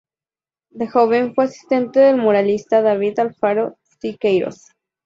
[0.71, 4.63] De joven fue asistente del muralista David Alfaro Siqueiros.